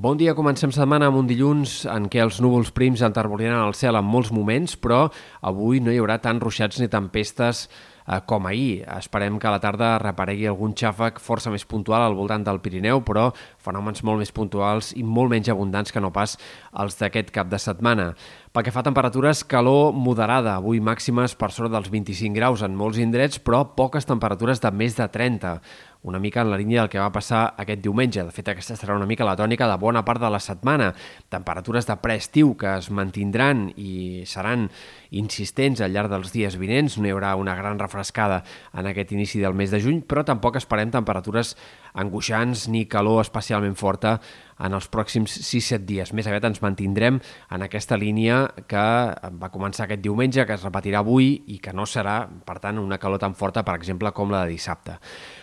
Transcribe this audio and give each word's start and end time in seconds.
Bon 0.00 0.16
dia, 0.16 0.32
comencem 0.32 0.70
setmana 0.72 1.10
amb 1.10 1.18
un 1.20 1.26
dilluns 1.28 1.82
en 1.92 2.06
què 2.08 2.22
els 2.22 2.38
núvols 2.40 2.70
prims 2.72 3.02
enterbolinaran 3.04 3.66
el 3.66 3.74
cel 3.76 3.98
en 3.98 4.06
molts 4.08 4.30
moments, 4.32 4.72
però 4.80 5.02
avui 5.44 5.82
no 5.84 5.92
hi 5.92 5.98
haurà 6.00 6.16
tant 6.24 6.40
ruixats 6.40 6.78
ni 6.80 6.88
tempestes 6.88 7.66
eh, 8.10 8.20
com 8.26 8.46
ahir. 8.46 8.84
Esperem 8.98 9.38
que 9.38 9.48
a 9.48 9.54
la 9.54 9.62
tarda 9.62 9.94
reparegui 10.02 10.48
algun 10.50 10.74
xàfec 10.74 11.20
força 11.22 11.52
més 11.52 11.64
puntual 11.64 12.02
al 12.02 12.16
voltant 12.18 12.44
del 12.46 12.60
Pirineu, 12.60 13.04
però 13.06 13.30
fenòmens 13.62 14.02
molt 14.06 14.22
més 14.22 14.34
puntuals 14.34 14.92
i 14.98 15.04
molt 15.06 15.30
menys 15.30 15.50
abundants 15.52 15.92
que 15.94 16.02
no 16.02 16.12
pas 16.12 16.36
els 16.82 16.98
d'aquest 16.98 17.30
cap 17.34 17.50
de 17.50 17.60
setmana. 17.62 18.12
Pel 18.50 18.66
que 18.66 18.72
fa 18.74 18.82
a 18.82 18.88
temperatures, 18.88 19.44
calor 19.46 19.92
moderada, 19.94 20.56
avui 20.58 20.80
màximes 20.82 21.36
per 21.38 21.52
sobre 21.54 21.70
dels 21.70 21.86
25 21.92 22.34
graus 22.34 22.64
en 22.66 22.74
molts 22.74 22.98
indrets, 22.98 23.38
però 23.38 23.62
poques 23.76 24.08
temperatures 24.08 24.58
de 24.58 24.72
més 24.74 24.98
de 24.98 25.06
30 25.06 25.60
una 26.02 26.18
mica 26.18 26.40
en 26.40 26.50
la 26.50 26.56
línia 26.56 26.80
del 26.80 26.88
que 26.88 26.98
va 26.98 27.12
passar 27.12 27.54
aquest 27.60 27.82
diumenge. 27.84 28.24
De 28.24 28.32
fet, 28.32 28.48
aquesta 28.48 28.74
serà 28.78 28.96
una 28.96 29.06
mica 29.06 29.26
la 29.28 29.36
tònica 29.36 29.68
de 29.68 29.76
bona 29.78 30.00
part 30.02 30.22
de 30.22 30.30
la 30.32 30.40
setmana. 30.40 30.94
Temperatures 31.28 31.86
de 31.86 31.96
preestiu 32.00 32.54
que 32.56 32.72
es 32.78 32.88
mantindran 32.90 33.66
i 33.76 34.24
seran 34.26 34.70
insistents 35.10 35.84
al 35.84 35.92
llarg 35.92 36.10
dels 36.10 36.32
dies 36.32 36.56
vinents. 36.56 36.96
No 36.96 37.06
hi 37.06 37.12
haurà 37.12 37.34
una 37.36 37.54
gran 37.58 37.78
refrescada 37.78 37.99
en 38.74 38.90
aquest 38.90 39.12
inici 39.12 39.40
del 39.42 39.54
mes 39.54 39.70
de 39.70 39.80
juny, 39.82 40.00
però 40.08 40.24
tampoc 40.26 40.56
esperem 40.60 40.90
temperatures 40.90 41.54
angoixants 42.00 42.68
ni 42.72 42.86
calor 42.90 43.20
especialment 43.24 43.76
forta 43.76 44.18
en 44.60 44.76
els 44.76 44.88
pròxims 44.92 45.32
6-7 45.40 45.86
dies. 45.88 46.12
Més 46.16 46.28
aviat 46.28 46.46
ens 46.50 46.62
mantindrem 46.62 47.20
en 47.50 47.66
aquesta 47.66 47.98
línia 48.00 48.42
que 48.70 48.84
va 49.40 49.52
començar 49.52 49.86
aquest 49.86 50.04
diumenge, 50.04 50.44
que 50.46 50.56
es 50.56 50.66
repetirà 50.66 51.00
avui 51.00 51.32
i 51.48 51.58
que 51.62 51.74
no 51.76 51.86
serà, 51.88 52.22
per 52.46 52.58
tant, 52.62 52.78
una 52.78 53.00
calor 53.00 53.22
tan 53.22 53.34
forta, 53.34 53.64
per 53.66 53.76
exemple, 53.78 54.12
com 54.16 54.32
la 54.32 54.44
de 54.44 54.54
dissabte. 54.54 54.98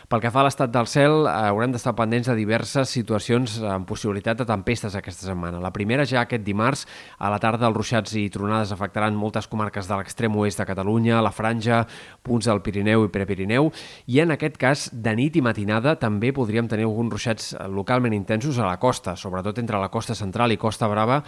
Pel 0.07 0.21
que 0.23 0.29
fa 0.31 0.39
a 0.39 0.45
l'estat 0.47 0.71
del 0.71 0.87
cel, 0.87 1.25
eh, 1.27 1.31
haurem 1.49 1.73
d'estar 1.73 1.91
pendents 1.97 2.29
de 2.29 2.35
diverses 2.37 2.87
situacions 2.87 3.57
amb 3.59 3.83
possibilitat 3.89 4.37
de 4.39 4.45
tempestes 4.47 4.95
aquesta 4.95 5.27
setmana. 5.27 5.59
La 5.59 5.73
primera 5.75 6.05
ja 6.07 6.21
aquest 6.21 6.45
dimarts, 6.45 6.85
a 7.19 7.29
la 7.29 7.39
tarda 7.43 7.67
els 7.67 7.75
ruixats 7.75 8.13
i 8.15 8.29
tronades 8.31 8.71
afectaran 8.71 9.17
moltes 9.19 9.49
comarques 9.51 9.87
de 9.87 9.97
l'extrem 9.97 10.35
oest 10.39 10.61
de 10.61 10.65
Catalunya, 10.65 11.19
la 11.21 11.33
franja, 11.35 11.81
punts 12.23 12.47
del 12.47 12.61
Pirineu 12.61 13.03
i 13.03 13.11
Prepirineu, 13.11 13.71
i 14.07 14.21
en 14.23 14.31
aquest 14.31 14.55
cas, 14.57 14.87
de 14.93 15.15
nit 15.15 15.35
i 15.35 15.43
matinada, 15.43 15.97
també 15.99 16.31
podríem 16.31 16.69
tenir 16.71 16.87
alguns 16.87 17.11
ruixats 17.11 17.51
localment 17.67 18.15
intensos 18.15 18.59
a 18.59 18.67
la 18.69 18.79
costa, 19.07 19.15
sobretot 19.15 19.59
entre 19.59 19.79
la 19.79 19.89
costa 19.89 20.15
central 20.15 20.51
i 20.51 20.57
Costa 20.57 20.87
Brava, 20.87 21.23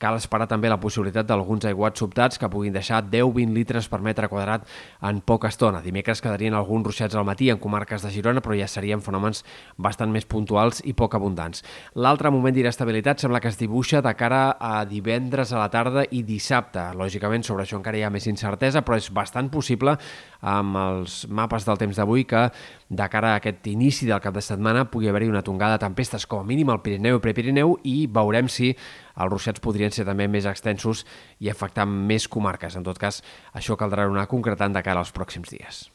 Cal 0.00 0.16
esperar 0.16 0.46
també 0.48 0.70
la 0.72 0.78
possibilitat 0.80 1.26
d'alguns 1.28 1.66
aiguats 1.68 2.00
sobtats 2.00 2.40
que 2.40 2.48
puguin 2.48 2.72
deixar 2.72 3.02
10-20 3.04 3.52
litres 3.52 3.88
per 3.92 4.00
metre 4.00 4.30
quadrat 4.32 4.64
en 5.04 5.20
poca 5.20 5.50
estona. 5.52 5.82
Dimecres 5.84 6.22
quedarien 6.24 6.56
alguns 6.56 6.86
ruixats 6.88 7.18
al 7.18 7.26
matí 7.28 7.50
en 7.52 7.60
comarques 7.60 8.00
de 8.00 8.12
Girona, 8.14 8.40
però 8.40 8.56
ja 8.56 8.68
serien 8.68 9.04
fenòmens 9.04 9.44
bastant 9.76 10.08
més 10.08 10.24
puntuals 10.24 10.80
i 10.88 10.94
poc 10.96 11.18
abundants. 11.18 11.60
L'altre 11.94 12.32
moment 12.32 12.56
d'inestabilitat 12.56 13.20
sembla 13.20 13.42
que 13.44 13.52
es 13.52 13.60
dibuixa 13.60 14.00
de 14.00 14.14
cara 14.16 14.56
a 14.56 14.86
divendres 14.88 15.52
a 15.52 15.60
la 15.60 15.68
tarda 15.68 16.06
i 16.10 16.22
dissabte. 16.24 16.86
Lògicament, 16.96 17.44
sobre 17.44 17.66
això 17.66 17.76
encara 17.76 18.00
hi 18.00 18.06
ha 18.08 18.14
més 18.14 18.28
incertesa, 18.30 18.80
però 18.80 18.96
és 18.96 19.10
bastant 19.12 19.52
possible 19.52 19.98
amb 20.40 20.80
els 20.80 21.26
mapes 21.28 21.68
del 21.68 21.76
temps 21.76 22.00
d'avui 22.00 22.24
que 22.24 22.46
de 22.88 23.08
cara 23.12 23.34
a 23.34 23.40
aquest 23.42 23.68
inici 23.68 24.08
del 24.08 24.22
cap 24.24 24.34
de 24.34 24.42
setmana 24.42 24.86
pugui 24.90 25.08
haver-hi 25.08 25.28
una 25.28 25.44
tongada 25.44 25.76
de 25.76 25.84
tempestes 25.84 26.26
com 26.26 26.40
a 26.40 26.48
mínim 26.48 26.72
al 26.72 26.80
Pirineu 26.82 27.20
i 27.20 27.22
Prepirineu 27.22 27.76
i 27.84 28.06
veurem 28.10 28.48
si 28.48 28.72
els 29.20 29.32
ruixats 29.32 29.62
podrien 29.62 29.92
ser 29.94 30.06
també 30.08 30.28
més 30.28 30.48
extensos 30.48 31.04
i 31.38 31.52
afectar 31.52 31.86
més 31.86 32.28
comarques. 32.28 32.76
En 32.76 32.86
tot 32.86 32.98
cas, 32.98 33.22
això 33.52 33.76
caldrà 33.76 34.08
anar 34.08 34.28
concretant 34.30 34.76
de 34.76 34.84
cara 34.86 35.04
als 35.04 35.12
pròxims 35.16 35.52
dies. 35.52 35.88